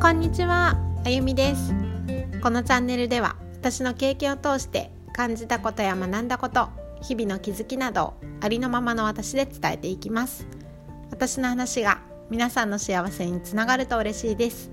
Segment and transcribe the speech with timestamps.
[0.00, 1.74] こんにちは、あゆみです。
[2.42, 6.70] このチャンネルでは私の経験を通して感じたことや学んだこと
[7.02, 10.46] 日々の気づきなどありのままの私で伝えていきます。
[11.10, 12.00] 私の話が
[12.30, 14.70] 皆さんの幸せにつながると嬉しいです。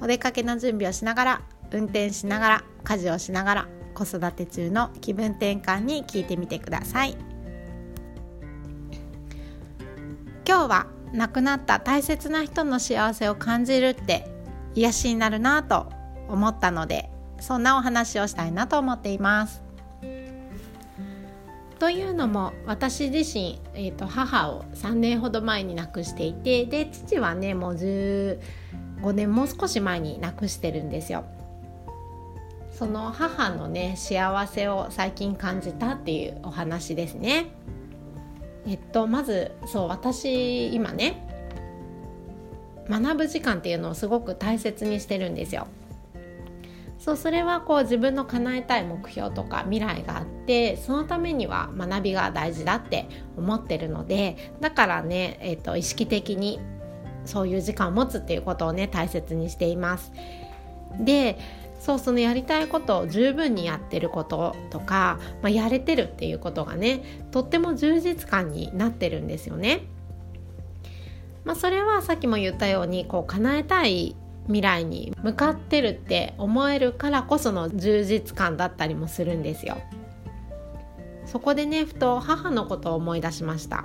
[0.00, 1.42] お出かけの準備をしながら
[1.72, 7.16] 運転しながら家事をしながら子育て中の気分転換に聞いてみてください。
[10.46, 14.29] 今日は亡くなった大切な人の幸せを感じるって
[14.74, 15.90] 癒しになるなと
[16.28, 19.62] 思ったのでそんなお話をしたいなと思っています。
[21.78, 28.38] というのも私自身、えーと、母を3年ほど前に亡くしていてで父はねもう15
[29.14, 31.24] 年もう少し前に亡くしてるんですよ。
[32.70, 37.46] その母のね幸せを最近感じたっていうお話ですね。
[38.66, 41.29] えっとまずそう私今ね
[42.90, 45.68] 学ぶ時間っていうのをすごく大切にしてるんですよ。
[46.98, 56.60] そうそれはこう自分の叶えたい目標とか未来があってそのためには学びが大事だって思ってるのでだからね、えーと、意識的に
[57.24, 60.12] そういう時間を持つっていうことをね大切にしています。
[60.98, 61.38] で
[61.78, 69.80] そうそのやりたいことを十分にやってることとか、まあ、やれてるっていうことがねとっても充実感になってるんですよね。
[71.44, 79.78] まあ、それはさっきも言ったようにこう叶えたい未来に向かってるって思えるからこその充実感だったりもするんですよ。
[81.24, 83.84] そこでねふと母のことを思い出しました。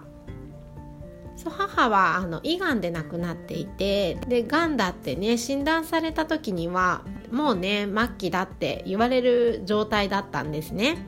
[1.36, 11.08] そう母はあの胃がんで亡くなっていてでがんだってね診断された時にはもうね末期だって言われる状態だったんですね。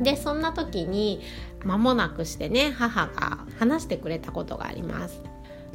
[0.00, 1.20] でそんな時に
[1.64, 5.22] 間もなくしてね母が話してくれたことがあります。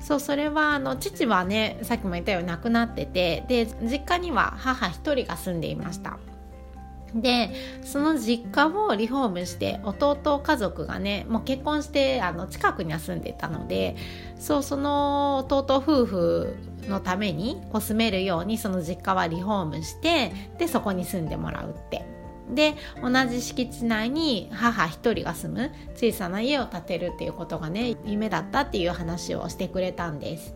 [0.03, 6.19] そうそれはあの父はねさっきも言ったように亡くなっててで実家には母一人が住んでいました。
[7.15, 7.51] で
[7.83, 13.95] その実家をリフォームして弟家族がねもう結婚してあの近くには住んでたので
[14.39, 16.55] そうその弟夫婦
[16.87, 22.22] のためにこう住めるようにその実家はリフォームしてでそこに住んでもらうって。
[22.49, 30.55] で同じ敷地内に母一人が住む小さな家を建てるっていうことがね夢だったっていう話をしてくれたんです。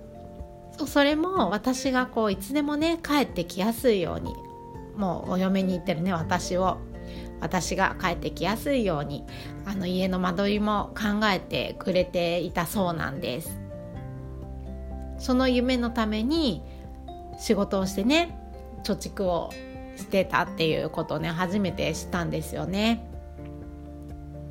[0.86, 4.36] それも私がこういつでもね帰ってきやすいように
[4.96, 6.78] もうお嫁に行ってるね私を。
[7.40, 9.24] 私が帰ってきやすいように
[9.66, 13.62] あの家の間取りも考えてくれていたそうなんです。
[15.20, 16.64] その夢のために
[17.40, 18.38] 仕事をしてね
[18.84, 19.52] 貯蓄を
[19.98, 23.12] してたっていうことね初めて知ったんですよね。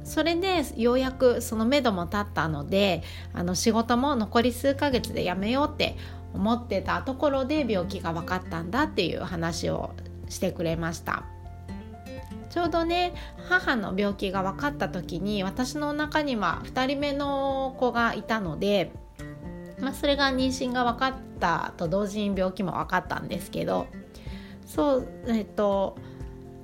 [0.04, 3.02] それでようやくその目処も立ったので
[3.32, 5.96] あの仕事も残り数ヶ月で辞めようって
[6.32, 9.90] 思ってたところで病気が分かったんだっていう話を
[10.28, 11.24] してくれました
[12.50, 13.14] ちょうどね
[13.48, 18.92] 母の病気が分かった時に私の中には2人目の子がいたので、
[19.80, 23.88] まあ、それが妊娠が分かったと同時に病気も分かったんですけど
[24.66, 25.96] そうえっと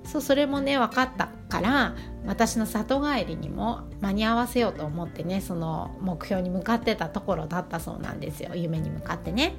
[0.05, 1.95] そうそれもね分かったから
[2.27, 9.55] 私の里帰りにも間に合わせようと思ってねその目標に向かってたところだったそうなんですよ夢に向かってね。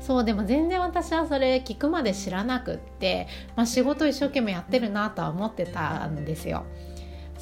[0.00, 3.26] そうでも全然私はそれ聞くまで知らなくって、
[3.56, 6.66] まあ、仕事一生懸命やってるなとは思ってたんですよ。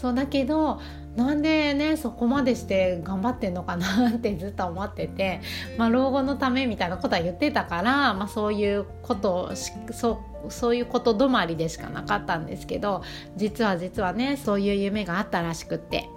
[0.02, 0.80] そうだけど
[1.14, 5.40] なんでねそこまでして頑張ってんのかなってずっと思ってて、
[5.78, 9.52] まあ、老後のためみたいなことは言ってたから、まあ、そういうこと
[9.92, 13.04] そそういうこと止まりでしかなかったんですけど
[13.36, 16.08] 実は実はねそういう夢があったらしくって。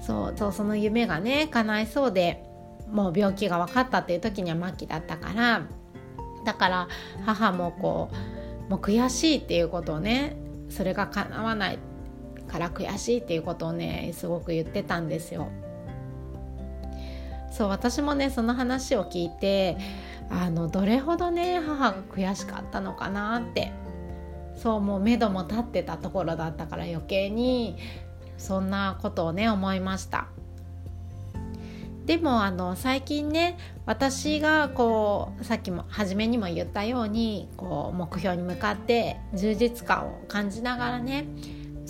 [0.00, 2.44] そうそうその夢がね叶いそうで
[2.92, 5.62] もう病気が分かったっていう時には末期だったから
[6.44, 6.88] だから
[7.24, 8.10] 母もこ
[8.68, 10.36] うもう悔しいっていうことをね
[10.68, 11.78] それが叶わない
[12.56, 15.48] から悔しいっていうことをねすごく言ってたんですよ。
[17.50, 19.76] そう私もねその話を聞いて
[20.30, 23.72] あのどれほどね母が悔しかったのかなって
[24.54, 27.78] そうもう目処も立ってたところだったから余計に
[28.36, 30.26] そんなことをね思いました
[32.04, 33.56] でもあの最近ね
[33.86, 41.26] 私がこうさっきも初めにも言ったようにこう目標に向かって充実感を感じながらね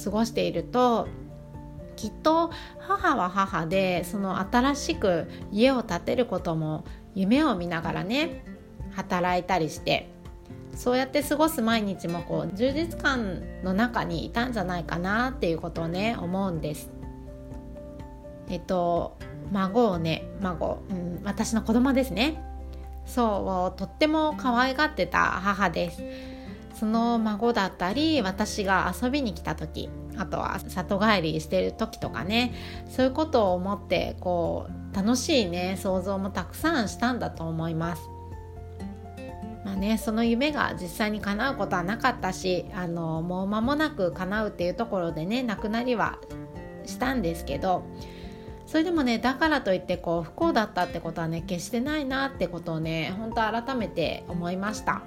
[0.02, 1.08] 過ごしていると
[1.96, 6.84] きっと母は母でその新しく家を建てることも
[7.14, 8.44] 夢を見ながらね
[8.92, 10.10] 働いたりして
[10.74, 16.90] そうやって過ごす毎日もこう充実感の中にいたんじゃないかなっていうことをね思うんです。
[18.48, 19.16] えっと
[19.50, 22.42] 孫をね孫、うん、私の子供ですね
[23.06, 26.02] そうとっても可愛がってた母です
[26.78, 29.88] その孫だったり私が遊びに来た時
[30.18, 32.54] あとは里帰りしてる時とかね
[32.88, 38.02] そういうことを思ってこう楽しいね想像もたくさんしたんだと思います。
[39.64, 46.20] まあね、その夢が実際に叶うことはなかったしあのもう間もなく叶うっていうところでね亡くなりは
[46.84, 47.82] したんですけど
[48.66, 55.02] それでもねだからといってこう不幸だったってことはね決してないなってことをね本当改めて思いました。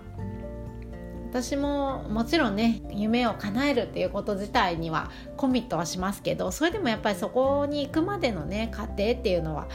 [1.29, 9.67] 私ももちろんね夢を叶えるっていうこと自体にはコミットはしますけどそれでもやっぱりそこに行くまでのね過程っていうのは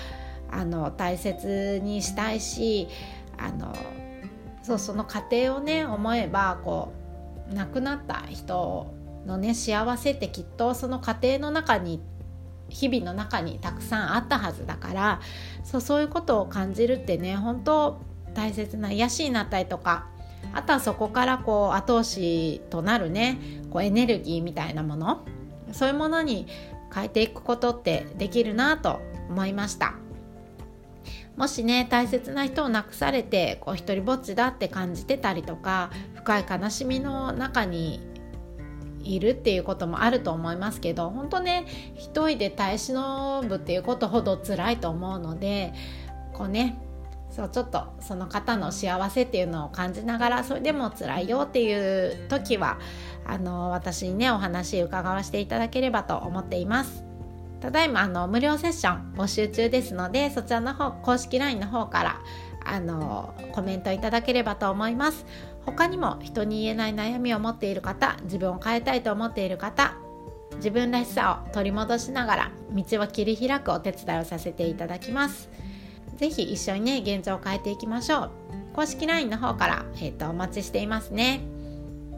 [0.50, 2.88] あの大切にしたいし
[3.38, 3.72] あの
[4.62, 6.92] そうその過程をね思えばこ
[7.50, 8.92] う亡くなった人
[9.26, 12.00] のね幸せってきっとその過程の中に
[12.68, 15.20] 日々の中にたくさんあったはずだから
[15.62, 18.00] そうそういうことを感じるってね本当
[18.34, 20.08] 大切な癒しになったりとか
[20.52, 23.38] あとはそこからこう後押しとなるね
[23.70, 25.24] こうエネルギーみたいなもの
[25.72, 26.46] そういうものに
[26.94, 29.94] 変えていくことってできるなと思いました。
[31.36, 38.00] もしね大切な人を亡くされてこう一人ぼっちだって感じてたりとか深い悲しみの中に
[39.02, 45.72] いるっていうこともあると思いますけど本当ね一人で耐え忍ぶっていうことほど辛いと思うので
[46.32, 46.78] こうね
[47.34, 52.78] そうちょっとその方の幸せっていうのを感じながらそれでも辛いよっていう時は
[53.26, 57.04] あの私にねお話伺わせていただければと思っています。
[57.60, 62.20] ただいまあの無料セッション募集中ですのでそちらの方公式 LINE の方から
[62.62, 65.24] あのコメントいただければと思います
[65.64, 69.96] 他にも人に言えない悩みを持っている方自分を変えたいと思っている方
[70.56, 75.48] 自分らしさを取り戻しながら道を切り開くお手伝いをさせていただきます
[76.16, 78.30] ぜひ一緒にね現状を変えていきましょう。
[78.74, 81.40] 公式 LINE の方から、えーとお待ちしていますね。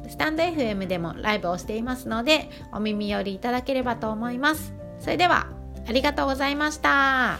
[0.08, 4.72] スタンド FM でもライブをしていますのでお耳寄りいただければと思います。
[5.00, 5.48] それでは
[5.88, 7.38] ありがとうございました。